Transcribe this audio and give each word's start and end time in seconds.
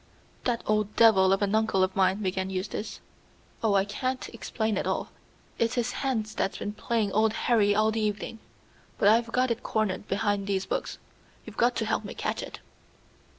"That 0.45 0.63
old 0.65 0.95
devil 0.95 1.31
of 1.31 1.43
an 1.43 1.53
uncle 1.53 1.83
of 1.83 1.95
mine," 1.95 2.23
began 2.23 2.49
Eustace 2.49 3.01
"oh, 3.61 3.75
I 3.75 3.85
can't 3.85 4.29
explain 4.29 4.75
it 4.75 4.87
all. 4.87 5.09
It's 5.59 5.75
his 5.75 5.91
hand 5.91 6.25
that's 6.25 6.57
been 6.57 6.73
playing 6.73 7.11
old 7.11 7.33
Harry 7.33 7.75
all 7.75 7.91
the 7.91 8.01
evening. 8.01 8.39
But 8.97 9.09
I've 9.09 9.31
got 9.31 9.51
it 9.51 9.61
cornered 9.61 10.07
behind 10.07 10.47
these 10.47 10.65
books. 10.65 10.97
You've 11.45 11.55
got 11.55 11.75
to 11.75 11.85
help 11.85 12.03
me 12.03 12.15
catch 12.15 12.41
it." 12.41 12.59